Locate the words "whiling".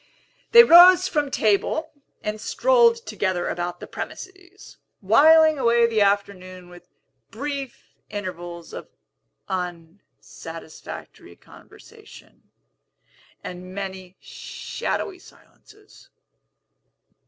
4.99-5.59